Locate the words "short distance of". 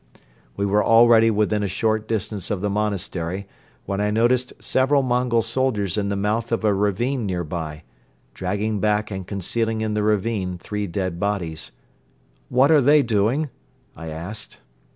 1.67-2.61